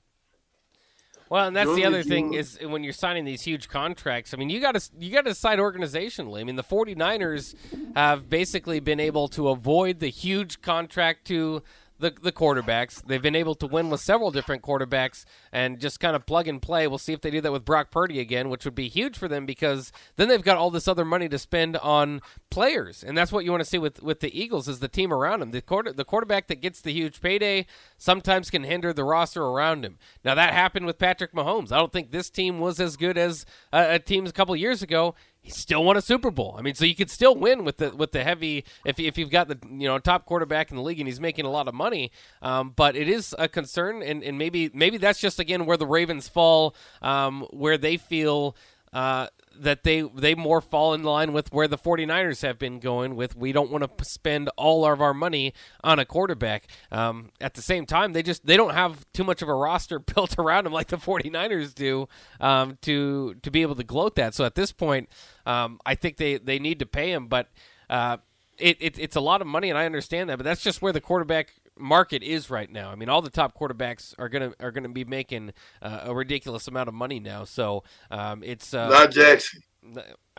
Well, 1.30 1.48
and 1.48 1.56
that's 1.56 1.74
the 1.76 1.86
other 1.86 2.04
thing 2.04 2.34
is 2.34 2.58
when 2.62 2.84
you're 2.84 2.94
signing 2.94 3.26
these 3.26 3.42
huge 3.42 3.68
contracts. 3.68 4.34
I 4.34 4.38
mean, 4.38 4.50
you 4.50 4.60
got 4.60 4.76
to 4.76 4.90
you 4.98 5.12
got 5.12 5.26
to 5.26 5.32
decide 5.32 5.60
organizationally. 5.60 6.40
I 6.40 6.44
mean, 6.44 6.56
the 6.56 6.64
49ers 6.64 7.54
have 7.96 8.30
basically 8.30 8.80
been 8.80 9.00
able 9.00 9.28
to 9.30 9.50
avoid 9.50 10.00
the 10.00 10.08
huge 10.08 10.62
contract 10.62 11.28
to 11.28 11.62
the 12.00 12.12
the 12.22 12.32
quarterbacks. 12.32 13.04
They've 13.06 13.22
been 13.22 13.36
able 13.36 13.56
to 13.56 13.68
win 13.68 13.90
with 13.90 14.02
several 14.02 14.32
different 14.32 14.62
quarterbacks 14.62 15.26
and 15.52 15.80
just 15.80 16.00
kind 16.00 16.16
of 16.16 16.26
plug 16.26 16.48
and 16.48 16.62
play. 16.62 16.88
We'll 16.88 16.98
see 16.98 17.14
if 17.14 17.22
they 17.22 17.32
do 17.32 17.42
that 17.42 17.52
with 17.52 17.66
Brock 17.66 17.92
Purdy 17.92 18.20
again, 18.20 18.50
which 18.50 18.66
would 18.66 18.76
be 18.76 18.88
huge 18.88 19.18
for 19.18 19.28
them 19.28 19.46
because 19.46 19.92
then 20.16 20.28
they've 20.28 20.42
got 20.42 20.58
all 20.58 20.72
this 20.72 20.88
other 20.88 21.06
money 21.06 21.30
to 21.30 21.40
spend 21.40 21.78
on 21.78 22.22
players, 22.50 23.04
and 23.04 23.18
that's 23.18 23.32
what 23.32 23.46
you 23.46 23.52
want 23.52 23.62
to 23.62 23.70
see 23.70 23.78
with 23.78 24.02
with 24.02 24.20
the 24.20 24.40
Eagles 24.40 24.68
is 24.68 24.80
the 24.80 24.88
team 24.88 25.12
around 25.14 25.40
them. 25.40 25.52
The 25.52 25.62
quarter 25.62 25.94
the 25.94 26.06
quarterback 26.06 26.48
that 26.48 26.62
gets 26.62 26.82
the 26.82 26.94
huge 26.94 27.22
payday 27.22 27.66
sometimes 27.98 28.50
can 28.50 28.64
hinder 28.64 28.94
the 28.94 29.04
roster 29.04 29.44
around 29.44 29.86
him. 29.86 29.98
Now 30.24 30.36
that 30.36 30.54
happened 30.54 30.86
with 30.86 30.98
Patrick 30.98 31.34
Mahomes. 31.34 31.72
I 31.72 31.78
don't 31.78 31.92
think 31.92 32.12
this 32.12 32.30
team 32.30 32.60
was 32.60 32.80
as 32.80 32.98
good 32.98 33.18
as 33.18 33.46
uh, 33.74 33.86
a 33.90 34.00
team 34.00 34.26
a 34.26 34.32
couple 34.32 34.56
years 34.56 34.82
ago. 34.82 35.16
Still 35.50 35.84
won 35.84 35.98
a 35.98 36.02
Super 36.02 36.32
Bowl. 36.32 36.56
I 36.58 36.62
mean, 36.62 36.76
so 36.76 36.86
you 36.86 36.96
could 36.96 37.10
still 37.10 37.36
win 37.36 37.64
with 37.64 37.78
the 37.78 37.96
with 37.96 38.12
the 38.12 38.24
heavy 38.24 38.66
if 38.86 39.00
if 39.00 39.18
you've 39.18 39.30
got 39.30 39.48
the 39.48 39.58
you 39.70 39.88
know 39.88 40.00
top 40.00 40.26
quarterback 40.26 40.70
in 40.70 40.78
the 40.78 40.84
league 40.84 41.00
and 41.00 41.08
he's 41.08 41.20
making 41.20 41.46
a 41.46 41.50
lot 41.50 41.68
of 41.68 41.74
money. 41.74 42.12
Um, 42.42 42.74
but 42.76 42.96
it 42.96 43.08
is 43.08 43.36
a 43.38 43.48
concern, 43.48 44.02
and, 44.02 44.24
and 44.24 44.38
maybe 44.38 44.70
maybe 44.74 44.98
that's 44.98 45.20
just 45.20 45.40
again 45.40 45.66
where 45.66 45.78
the 45.78 45.88
Ravens 45.88 46.28
fall, 46.28 46.76
um, 47.02 47.48
where 47.52 47.78
they 47.78 47.98
feel. 47.98 48.56
Uh, 48.94 49.28
that 49.60 49.84
they 49.84 50.02
they 50.02 50.36
more 50.36 50.62
fall 50.62 50.94
in 50.94 51.04
line 51.04 51.34
with 51.34 51.52
where 51.52 51.68
the 51.68 51.78
49ers 51.78 52.42
have 52.42 52.60
been 52.60 52.80
going 52.80 53.16
with 53.16 53.36
we 53.36 53.52
don't 53.52 53.72
want 53.72 53.84
to 53.84 54.06
spend 54.06 54.50
all 54.56 54.86
of 54.86 55.02
our 55.02 55.14
money 55.14 55.54
on 55.84 56.00
a 56.00 56.06
quarterback. 56.06 56.68
Um, 56.92 57.32
at 57.42 57.54
the 57.56 57.62
same 57.62 57.86
time 57.86 58.14
they 58.14 58.24
just 58.24 58.46
they 58.46 58.58
don't 58.58 58.74
have 58.74 59.06
too 59.14 59.24
much 59.24 59.42
of 59.42 59.50
a 59.50 59.54
roster 59.54 60.00
built 60.16 60.38
around 60.38 60.66
them 60.66 60.74
like 60.74 60.88
the 60.88 60.98
49ers 60.98 61.74
do 61.74 62.08
um, 62.40 62.78
to 62.84 63.36
to 63.42 63.52
be 63.52 63.62
able 63.62 63.76
to 63.76 63.84
gloat 63.84 64.16
that. 64.16 64.34
So 64.34 64.46
at 64.46 64.56
this 64.56 64.72
point 64.72 65.10
um, 65.46 65.80
I 65.86 65.96
think 65.96 66.18
they 66.18 66.38
they 66.38 66.60
need 66.60 66.80
to 66.80 66.86
pay 66.86 67.12
him 67.12 67.28
but 67.28 67.50
uh, 67.90 68.18
it, 68.60 68.78
it, 68.80 69.00
it's 69.00 69.16
a 69.16 69.22
lot 69.22 69.42
of 69.42 69.48
money 69.48 69.70
and 69.70 69.78
I 69.78 69.86
understand 69.86 70.30
that 70.30 70.38
but 70.38 70.44
that's 70.44 70.62
just 70.62 70.82
where 70.82 70.94
the 70.94 71.02
quarterback 71.02 71.54
market 71.80 72.24
is 72.24 72.50
right 72.50 72.72
now. 72.72 72.90
I 72.90 72.96
mean, 72.96 73.10
all 73.10 73.22
the 73.22 73.30
top 73.30 73.58
quarterbacks 73.58 74.14
are 74.18 74.30
gonna 74.30 74.54
are 74.60 74.72
gonna 74.72 74.90
be 74.90 75.06
making 75.06 75.54
uh, 75.82 76.02
a 76.04 76.16
ridiculous 76.16 76.68
amount 76.68 76.90
of 76.90 76.96
money 76.96 77.20
now. 77.20 77.44
So 77.44 77.84
um, 78.12 78.44
it's 78.44 78.74
uh, 78.74 78.90
Not 78.90 79.12
Jackson. 79.12 79.62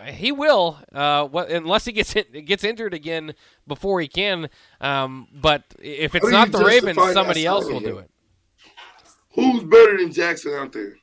he 0.06 0.32
will, 0.32 0.78
uh, 0.94 1.26
what, 1.26 1.50
unless 1.50 1.84
he 1.84 1.92
gets 1.92 2.14
in, 2.16 2.44
gets 2.44 2.64
injured 2.64 2.94
again 2.94 3.34
before 3.66 4.00
he 4.00 4.08
can. 4.08 4.48
Um, 4.80 5.28
but 5.32 5.64
if 5.80 6.14
it's 6.14 6.30
not 6.30 6.52
the 6.52 6.64
Ravens, 6.64 6.98
somebody 7.12 7.46
else 7.46 7.66
will 7.66 7.80
do 7.80 7.98
it. 7.98 8.10
Who's 9.34 9.62
better 9.62 9.96
than 9.98 10.12
Jackson 10.12 10.54
out 10.54 10.72
there? 10.72 10.96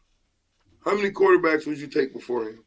How 0.84 0.96
many 0.96 1.10
quarterbacks 1.10 1.66
would 1.66 1.80
you 1.80 1.88
take 1.88 2.14
before 2.14 2.50
him? 2.50 2.65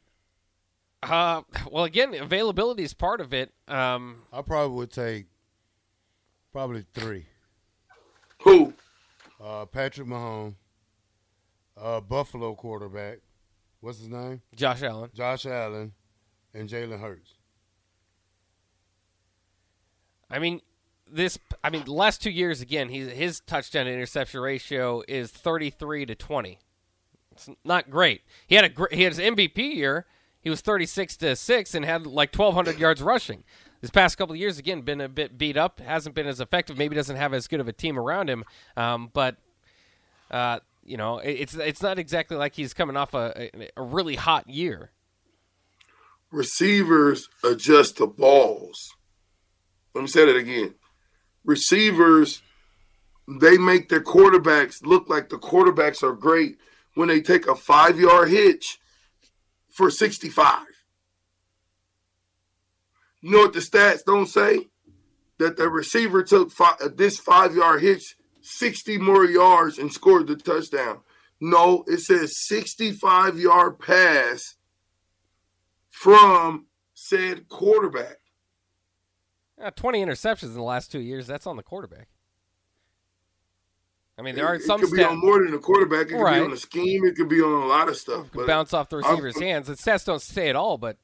Uh, 1.02 1.42
well, 1.70 1.84
again, 1.84 2.14
availability 2.14 2.82
is 2.82 2.94
part 2.94 3.20
of 3.20 3.32
it. 3.32 3.52
Um, 3.68 4.22
I 4.32 4.42
probably 4.42 4.76
would 4.76 4.90
take 4.90 5.26
probably 6.52 6.84
three. 6.92 7.26
Who? 8.42 8.72
Uh, 9.42 9.66
Patrick 9.66 10.08
Mahomes, 10.08 10.54
uh, 11.80 12.00
Buffalo 12.00 12.54
quarterback. 12.54 13.18
What's 13.80 13.98
his 13.98 14.08
name? 14.08 14.42
Josh 14.56 14.82
Allen. 14.82 15.10
Josh 15.14 15.46
Allen, 15.46 15.92
and 16.52 16.68
Jalen 16.68 17.00
Hurts. 17.00 17.34
I 20.30 20.40
mean, 20.40 20.60
this. 21.10 21.38
I 21.62 21.70
mean, 21.70 21.84
the 21.84 21.92
last 21.92 22.20
two 22.22 22.30
years 22.30 22.60
again, 22.60 22.88
he's 22.88 23.08
his 23.10 23.40
touchdown 23.40 23.86
to 23.86 23.92
interception 23.92 24.40
ratio 24.40 25.02
is 25.06 25.30
thirty 25.30 25.70
three 25.70 26.04
to 26.06 26.14
twenty. 26.14 26.58
It's 27.32 27.48
not 27.64 27.88
great. 27.88 28.22
He 28.48 28.56
had 28.56 28.64
a 28.64 28.68
gr- 28.68 28.92
he 28.92 29.04
had 29.04 29.14
his 29.14 29.20
MVP 29.24 29.58
year. 29.58 30.06
He 30.40 30.50
was 30.50 30.60
thirty 30.60 30.86
six 30.86 31.16
to 31.18 31.36
six 31.36 31.74
and 31.74 31.84
had 31.84 32.06
like 32.06 32.32
twelve 32.32 32.54
hundred 32.54 32.78
yards 32.78 33.02
rushing. 33.02 33.44
This 33.80 33.90
past 33.90 34.18
couple 34.18 34.32
of 34.32 34.40
years, 34.40 34.58
again, 34.58 34.80
been 34.80 35.00
a 35.00 35.08
bit 35.08 35.38
beat 35.38 35.56
up. 35.56 35.78
Hasn't 35.80 36.14
been 36.14 36.26
as 36.26 36.40
effective. 36.40 36.76
Maybe 36.76 36.96
doesn't 36.96 37.16
have 37.16 37.32
as 37.32 37.46
good 37.46 37.60
of 37.60 37.68
a 37.68 37.72
team 37.72 37.98
around 37.98 38.28
him. 38.28 38.44
Um, 38.76 39.10
but 39.12 39.36
uh, 40.30 40.60
you 40.84 40.96
know, 40.96 41.18
it's 41.18 41.54
it's 41.54 41.82
not 41.82 41.98
exactly 41.98 42.36
like 42.36 42.54
he's 42.54 42.74
coming 42.74 42.96
off 42.96 43.14
a, 43.14 43.50
a, 43.54 43.68
a 43.76 43.82
really 43.82 44.16
hot 44.16 44.48
year. 44.48 44.90
Receivers 46.30 47.28
adjust 47.44 47.98
to 47.98 48.06
balls. 48.06 48.94
Let 49.94 50.02
me 50.02 50.08
say 50.08 50.26
that 50.26 50.36
again. 50.36 50.74
Receivers, 51.44 52.42
they 53.40 53.56
make 53.56 53.88
their 53.88 54.02
quarterbacks 54.02 54.84
look 54.84 55.08
like 55.08 55.28
the 55.28 55.38
quarterbacks 55.38 56.02
are 56.02 56.12
great 56.12 56.58
when 56.94 57.08
they 57.08 57.20
take 57.20 57.46
a 57.46 57.54
five 57.54 57.98
yard 57.98 58.28
hitch 58.28 58.78
for 59.78 59.92
65. 59.92 60.66
You 63.20 63.30
know 63.30 63.38
what 63.38 63.52
the 63.52 63.60
stats 63.60 64.00
don't 64.04 64.26
say? 64.26 64.66
That 65.38 65.56
the 65.56 65.68
receiver 65.68 66.24
took 66.24 66.50
five, 66.50 66.96
this 66.96 67.18
five 67.20 67.54
yard 67.54 67.80
hitch 67.80 68.16
60 68.42 68.98
more 68.98 69.24
yards 69.24 69.78
and 69.78 69.92
scored 69.92 70.26
the 70.26 70.34
touchdown. 70.34 70.98
No, 71.40 71.84
it 71.86 72.00
says 72.00 72.32
65 72.48 73.38
yard 73.38 73.78
pass 73.78 74.56
from 75.90 76.66
said 76.92 77.48
quarterback. 77.48 78.16
Uh, 79.62 79.70
Twenty 79.70 80.04
interceptions 80.04 80.48
in 80.48 80.54
the 80.54 80.62
last 80.62 80.90
two 80.90 81.00
years. 81.00 81.28
That's 81.28 81.46
on 81.46 81.56
the 81.56 81.62
quarterback. 81.62 82.08
I 84.18 84.22
mean, 84.22 84.34
there 84.34 84.46
are 84.48 84.58
some 84.58 84.82
it 84.82 84.86
could 84.86 84.96
be 84.96 85.04
on 85.04 85.18
more 85.18 85.44
than 85.44 85.54
a 85.54 85.58
quarterback. 85.58 86.06
It 86.06 86.10
could 86.10 86.20
Right. 86.20 86.40
be 86.40 86.44
on 86.46 86.52
a 86.52 86.56
scheme. 86.56 87.04
It 87.04 87.14
could 87.16 87.28
be 87.28 87.40
on 87.40 87.62
a 87.62 87.66
lot 87.66 87.88
of 87.88 87.96
stuff. 87.96 88.24
could 88.32 88.38
But 88.38 88.46
bounce 88.48 88.74
off 88.74 88.88
the 88.88 88.96
I'm- 88.96 89.22
receiver's 89.22 89.38
hands. 89.40 89.68
The 89.68 89.74
stats 89.74 90.04
don't 90.04 90.20
say 90.20 90.48
it 90.48 90.56
all, 90.56 90.76
but 90.76 90.98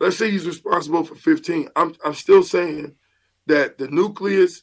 let's 0.00 0.16
say 0.18 0.30
he's 0.30 0.46
responsible 0.46 1.04
for 1.04 1.14
15. 1.14 1.70
I'm 1.76 1.94
I'm 2.04 2.14
still 2.14 2.42
saying 2.42 2.96
that 3.46 3.78
the 3.78 3.88
nucleus, 3.88 4.62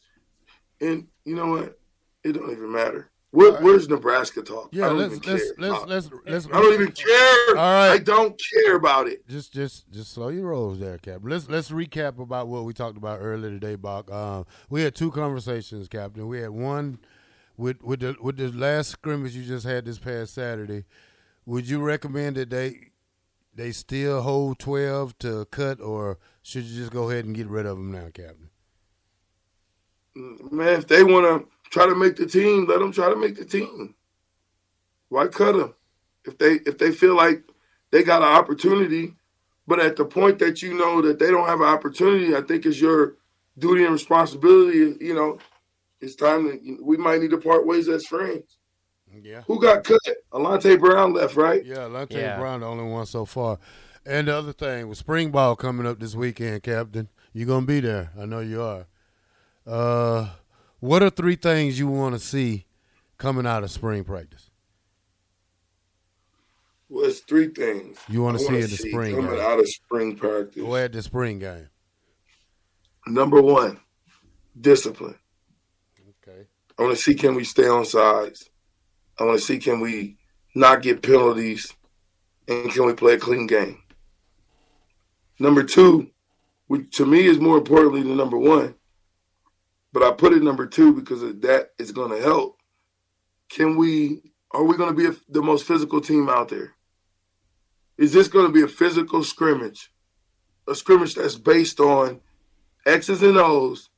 and 0.79 1.07
you 1.25 1.35
know 1.35 1.47
what, 1.47 1.79
it 2.23 2.33
don't 2.33 2.51
even 2.51 2.71
matter. 2.71 3.09
Where, 3.33 3.53
Where's 3.61 3.87
Nebraska 3.87 4.41
talk? 4.41 4.71
I 4.73 4.75
Yeah, 4.77 4.87
don't 4.89 4.97
let's 4.97 5.15
even 5.15 5.19
care. 5.21 5.53
let's 5.57 5.73
I- 5.73 5.85
let's 5.85 6.09
let's. 6.25 6.45
I 6.47 6.49
don't 6.61 6.73
even 6.73 6.91
care. 6.91 7.49
All 7.49 7.55
right. 7.55 7.91
I 7.91 7.97
don't 7.97 8.39
care 8.53 8.75
about 8.75 9.07
it. 9.07 9.25
just 9.27 9.53
just 9.53 9.89
just 9.89 10.11
slow 10.11 10.27
your 10.27 10.47
rolls 10.47 10.79
there, 10.79 10.97
Captain. 10.97 11.29
Let's 11.29 11.47
let's 11.49 11.71
recap 11.71 12.19
about 12.19 12.49
what 12.49 12.65
we 12.65 12.73
talked 12.73 12.97
about 12.97 13.19
earlier 13.21 13.49
today, 13.51 13.75
Bach. 13.75 14.11
Um, 14.11 14.45
we 14.69 14.81
had 14.81 14.95
two 14.95 15.11
conversations, 15.11 15.87
Captain. 15.87 16.27
We 16.27 16.39
had 16.41 16.49
one 16.49 16.99
with 17.55 17.81
with 17.81 18.01
the 18.01 18.17
with 18.21 18.35
the 18.35 18.51
last 18.51 18.89
scrimmage 18.89 19.33
you 19.33 19.43
just 19.43 19.65
had 19.65 19.85
this 19.85 19.97
past 19.97 20.33
Saturday. 20.33 20.83
Would 21.45 21.69
you 21.69 21.79
recommend 21.81 22.35
that 22.35 22.49
they 22.49 22.89
they 23.55 23.71
still 23.71 24.21
hold 24.23 24.59
twelve 24.59 25.17
to 25.19 25.45
cut, 25.45 25.79
or 25.79 26.17
should 26.43 26.65
you 26.65 26.77
just 26.81 26.91
go 26.91 27.09
ahead 27.09 27.23
and 27.23 27.33
get 27.33 27.47
rid 27.47 27.65
of 27.65 27.77
them 27.77 27.93
now, 27.93 28.07
Captain? 28.13 28.49
Man, 30.15 30.79
if 30.79 30.87
they 30.87 31.03
want 31.05 31.25
to 31.25 31.47
try 31.71 31.87
to 31.87 31.95
make 31.95 32.15
the 32.17 32.27
team, 32.27 32.67
let 32.67 32.79
them 32.79 32.91
try 32.91 33.09
to 33.09 33.15
make 33.15 33.35
the 33.35 33.45
team. 33.45 33.95
Why 35.09 35.27
cut 35.27 35.53
them? 35.53 35.73
If 36.25 36.37
they 36.37 36.59
if 36.65 36.77
they 36.77 36.91
feel 36.91 37.15
like 37.15 37.43
they 37.89 38.03
got 38.03 38.21
an 38.21 38.27
opportunity, 38.27 39.15
but 39.65 39.79
at 39.79 39.95
the 39.95 40.05
point 40.05 40.37
that 40.39 40.61
you 40.61 40.77
know 40.77 41.01
that 41.01 41.17
they 41.17 41.31
don't 41.31 41.47
have 41.47 41.61
an 41.61 41.67
opportunity, 41.67 42.35
I 42.35 42.41
think 42.41 42.65
it's 42.65 42.79
your 42.79 43.15
duty 43.57 43.83
and 43.83 43.93
responsibility. 43.93 44.95
You 45.03 45.15
know, 45.15 45.39
it's 45.99 46.15
time 46.15 46.45
to 46.45 46.77
we 46.81 46.97
might 46.97 47.21
need 47.21 47.31
to 47.31 47.37
part 47.37 47.65
ways 47.65 47.89
as 47.89 48.05
friends. 48.05 48.57
Yeah. 49.21 49.41
Who 49.47 49.59
got 49.59 49.83
cut? 49.83 49.99
Alante 50.31 50.79
Brown 50.79 51.13
left, 51.13 51.35
right? 51.35 51.65
Yeah, 51.65 51.85
Lante 51.85 52.15
Yeah. 52.15 52.37
Brown, 52.37 52.61
the 52.61 52.67
only 52.67 52.85
one 52.85 53.05
so 53.05 53.25
far. 53.25 53.59
And 54.05 54.27
the 54.27 54.35
other 54.35 54.53
thing 54.53 54.87
with 54.87 54.97
spring 54.97 55.31
ball 55.31 55.55
coming 55.55 55.85
up 55.85 55.99
this 55.99 56.15
weekend, 56.15 56.63
Captain, 56.63 57.09
you're 57.33 57.47
gonna 57.47 57.65
be 57.65 57.81
there. 57.81 58.11
I 58.19 58.25
know 58.25 58.39
you 58.39 58.61
are. 58.61 58.85
Uh, 59.67 60.29
what 60.81 61.01
are 61.01 61.09
three 61.09 61.35
things 61.35 61.79
you 61.79 61.87
want 61.87 62.13
to 62.15 62.19
see 62.19 62.65
coming 63.17 63.47
out 63.47 63.63
of 63.63 63.71
spring 63.71 64.03
practice? 64.03 64.49
Well, 66.89 67.05
it's 67.05 67.21
three 67.21 67.47
things 67.47 67.97
You 68.09 68.21
wanna 68.21 68.39
see 68.39 68.55
in 68.55 68.61
the 68.61 68.67
spring 68.67 69.15
coming 69.15 69.31
game. 69.31 69.39
out 69.39 69.59
of 69.59 69.67
spring 69.69 70.17
practice. 70.17 70.61
Or 70.61 70.77
at 70.77 70.91
the 70.91 71.01
spring 71.01 71.39
game? 71.39 71.69
Number 73.07 73.41
one, 73.41 73.79
discipline. 74.59 75.15
Okay. 76.27 76.47
I 76.77 76.81
want 76.83 76.95
to 76.97 77.01
see 77.01 77.15
can 77.15 77.33
we 77.35 77.45
stay 77.45 77.67
on 77.67 77.85
sides. 77.85 78.49
I 79.17 79.23
want 79.23 79.39
to 79.39 79.45
see 79.45 79.57
can 79.57 79.79
we 79.79 80.17
not 80.53 80.81
get 80.81 81.01
penalties, 81.01 81.73
and 82.47 82.69
can 82.71 82.85
we 82.85 82.93
play 82.93 83.13
a 83.13 83.17
clean 83.17 83.47
game. 83.47 83.81
Number 85.39 85.63
two, 85.63 86.11
which 86.67 86.91
to 86.97 87.05
me 87.05 87.25
is 87.25 87.39
more 87.39 87.57
importantly 87.57 88.03
than 88.03 88.17
number 88.17 88.37
one, 88.37 88.75
but 89.93 90.03
I 90.03 90.11
put 90.11 90.33
it 90.33 90.43
number 90.43 90.65
two 90.65 90.93
because 90.93 91.21
that 91.21 91.71
is 91.77 91.91
going 91.91 92.11
to 92.11 92.21
help. 92.21 92.57
Can 93.49 93.75
we? 93.75 94.21
Are 94.51 94.63
we 94.63 94.75
going 94.75 94.89
to 94.89 94.95
be 94.95 95.07
a, 95.07 95.15
the 95.29 95.41
most 95.41 95.65
physical 95.65 96.01
team 96.01 96.27
out 96.29 96.49
there? 96.49 96.73
Is 97.97 98.13
this 98.13 98.27
going 98.27 98.47
to 98.47 98.51
be 98.51 98.63
a 98.63 98.67
physical 98.67 99.23
scrimmage, 99.23 99.91
a 100.67 100.75
scrimmage 100.75 101.15
that's 101.15 101.35
based 101.35 101.79
on 101.79 102.19
X's 102.85 103.21
and 103.21 103.37
O's, 103.37 103.89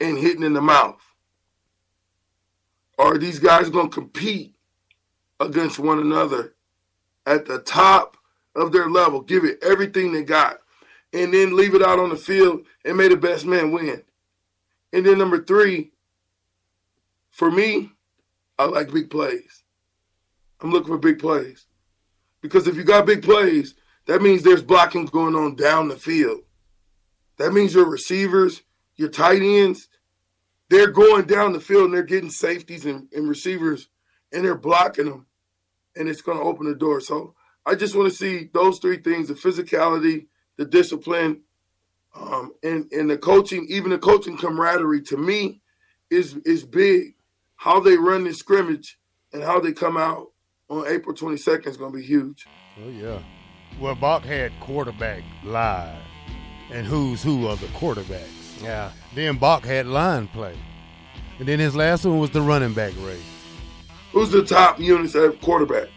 and 0.00 0.18
hitting 0.18 0.42
in 0.42 0.54
the 0.54 0.62
mouth? 0.62 1.00
Are 2.98 3.18
these 3.18 3.38
guys 3.38 3.70
going 3.70 3.90
to 3.90 3.94
compete 3.94 4.54
against 5.40 5.78
one 5.78 5.98
another 5.98 6.54
at 7.26 7.46
the 7.46 7.58
top 7.60 8.16
of 8.54 8.72
their 8.72 8.88
level, 8.88 9.20
give 9.20 9.44
it 9.44 9.62
everything 9.62 10.12
they 10.12 10.22
got, 10.22 10.58
and 11.12 11.32
then 11.32 11.56
leave 11.56 11.74
it 11.74 11.82
out 11.82 11.98
on 11.98 12.10
the 12.10 12.16
field 12.16 12.62
and 12.84 12.96
may 12.96 13.08
the 13.08 13.16
best 13.16 13.46
man 13.46 13.70
win? 13.70 14.02
And 14.92 15.04
then 15.04 15.18
number 15.18 15.44
three, 15.44 15.92
for 17.30 17.50
me, 17.50 17.92
I 18.58 18.64
like 18.64 18.92
big 18.92 19.10
plays. 19.10 19.62
I'm 20.60 20.72
looking 20.72 20.88
for 20.88 20.98
big 20.98 21.18
plays. 21.18 21.66
Because 22.40 22.66
if 22.66 22.76
you 22.76 22.84
got 22.84 23.06
big 23.06 23.22
plays, 23.22 23.74
that 24.06 24.22
means 24.22 24.42
there's 24.42 24.62
blocking 24.62 25.06
going 25.06 25.34
on 25.34 25.54
down 25.54 25.88
the 25.88 25.96
field. 25.96 26.40
That 27.36 27.52
means 27.52 27.74
your 27.74 27.88
receivers, 27.88 28.62
your 28.96 29.08
tight 29.08 29.42
ends, 29.42 29.88
they're 30.70 30.90
going 30.90 31.26
down 31.26 31.52
the 31.52 31.60
field 31.60 31.86
and 31.86 31.94
they're 31.94 32.02
getting 32.02 32.30
safeties 32.30 32.84
and, 32.84 33.08
and 33.12 33.28
receivers 33.28 33.88
and 34.32 34.44
they're 34.44 34.56
blocking 34.56 35.06
them. 35.06 35.26
And 35.96 36.08
it's 36.08 36.22
going 36.22 36.38
to 36.38 36.44
open 36.44 36.66
the 36.66 36.74
door. 36.74 37.00
So 37.00 37.34
I 37.64 37.74
just 37.74 37.94
want 37.94 38.10
to 38.10 38.16
see 38.16 38.50
those 38.52 38.78
three 38.78 38.98
things 38.98 39.28
the 39.28 39.34
physicality, 39.34 40.26
the 40.56 40.64
discipline, 40.64 41.42
um, 42.20 42.52
and, 42.62 42.90
and 42.92 43.10
the 43.10 43.18
coaching, 43.18 43.66
even 43.68 43.90
the 43.90 43.98
coaching 43.98 44.36
camaraderie 44.36 45.02
to 45.02 45.16
me 45.16 45.60
is 46.10 46.36
is 46.44 46.64
big. 46.64 47.14
How 47.56 47.80
they 47.80 47.96
run 47.96 48.24
the 48.24 48.32
scrimmage 48.32 48.98
and 49.32 49.42
how 49.42 49.60
they 49.60 49.72
come 49.72 49.96
out 49.96 50.28
on 50.70 50.86
April 50.86 51.14
22nd 51.14 51.66
is 51.66 51.76
going 51.76 51.92
to 51.92 51.98
be 51.98 52.04
huge. 52.04 52.46
Oh, 52.80 52.88
yeah. 52.88 53.18
Well, 53.80 53.94
Bach 53.96 54.22
had 54.22 54.52
quarterback 54.60 55.24
live 55.44 56.00
and 56.70 56.86
who's 56.86 57.22
who 57.22 57.48
of 57.48 57.60
the 57.60 57.66
quarterbacks. 57.68 58.62
Yeah. 58.62 58.92
Then 59.14 59.38
Bach 59.38 59.64
had 59.64 59.86
line 59.86 60.28
play. 60.28 60.56
And 61.38 61.48
then 61.48 61.58
his 61.58 61.74
last 61.74 62.04
one 62.04 62.18
was 62.18 62.30
the 62.30 62.42
running 62.42 62.74
back 62.74 62.92
race. 63.00 63.20
Who's 64.12 64.30
the 64.30 64.44
top 64.44 64.80
units 64.80 65.14
at 65.14 65.40
quarterback? 65.40 65.88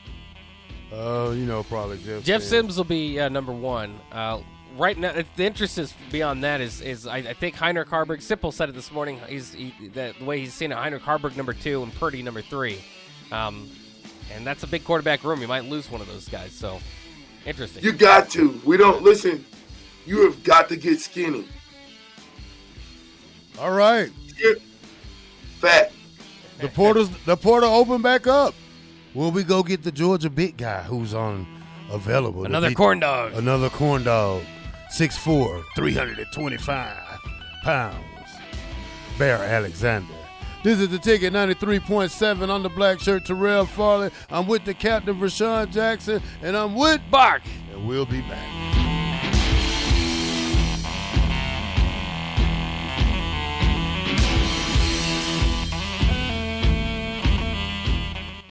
Uh, 0.92 1.32
you 1.36 1.46
know, 1.46 1.64
probably 1.64 1.98
Jeff. 2.00 2.24
Jeff 2.24 2.42
Sims. 2.42 2.50
Sims 2.50 2.78
will 2.78 2.84
be 2.84 3.20
uh, 3.20 3.30
number 3.30 3.54
one. 3.54 4.00
Uh, 4.12 4.42
right 4.78 4.98
now, 4.98 5.14
the 5.36 5.44
interest 5.44 5.78
is 5.78 5.94
beyond 6.12 6.44
that 6.44 6.62
is 6.62 6.82
is 6.82 7.08
I, 7.08 7.18
I 7.18 7.34
think 7.34 7.56
Heinrich 7.56 7.90
Haarberg. 7.90 8.20
Sipple 8.20 8.54
said 8.54 8.70
it 8.70 8.76
this 8.76 8.92
morning. 8.92 9.20
He's 9.28 9.54
he, 9.54 9.74
the, 9.94 10.14
the 10.18 10.26
way 10.26 10.40
he's 10.40 10.54
seen 10.54 10.72
it. 10.72 10.76
Heinrich 10.76 11.04
Haarberg 11.04 11.36
number 11.36 11.54
two 11.54 11.84
and 11.84 11.94
Purdy 11.96 12.22
number 12.22 12.42
three, 12.42 12.84
um, 13.32 13.70
and 14.34 14.46
that's 14.46 14.64
a 14.64 14.68
big 14.68 14.84
quarterback 14.84 15.24
room. 15.24 15.42
You 15.42 15.48
might 15.48 15.66
lose 15.66 15.90
one 15.90 16.02
of 16.02 16.08
those 16.08 16.28
guys. 16.28 16.52
So 16.52 16.80
interesting. 17.46 17.84
You 17.84 17.92
got 17.92 18.30
to. 18.32 18.60
We 18.66 18.78
don't 18.78 19.04
listen. 19.04 19.46
You 20.06 20.24
have 20.26 20.44
got 20.44 20.70
to 20.70 20.76
get 20.76 21.00
skinny. 21.00 21.48
All 23.60 23.72
right. 23.72 24.10
Get 24.38 24.62
fat. 25.60 25.92
The 26.60 26.68
portals 26.68 27.10
the 27.26 27.38
portal 27.38 27.74
open 27.74 28.02
back 28.02 28.28
up. 28.28 28.56
Will 29.14 29.32
we 29.32 29.44
go 29.44 29.62
get 29.62 29.84
the 29.84 29.92
Georgia 29.92 30.30
big 30.30 30.58
guy 30.58 30.84
who's 30.84 31.14
on 31.14 31.46
available? 31.92 32.46
Another 32.46 32.70
beat- 32.70 32.78
corn 32.78 33.00
dog. 33.00 33.34
Another 33.34 33.70
corn 33.70 34.04
dog. 34.04 34.44
6'4, 34.92 35.64
325 35.76 36.98
pounds. 37.64 37.98
Bear 39.18 39.38
Alexander. 39.38 40.14
This 40.64 40.80
is 40.80 40.90
the 40.90 41.00
ticket 41.00 41.34
93.7 41.34 42.50
on 42.50 42.62
the 42.62 42.70
black 42.70 43.00
shirt, 43.00 43.26
Terrell 43.26 43.66
Farley. 43.66 44.12
I'm 44.30 44.48
with 44.48 44.64
the 44.64 44.74
captain, 44.74 45.20
Rashawn 45.20 45.72
Jackson, 45.72 46.22
and 46.44 46.56
I'm 46.56 46.76
with 46.76 47.02
Bark. 47.10 47.42
and 47.74 47.88
we'll 47.88 48.06
be 48.06 48.22
back. 48.22 48.61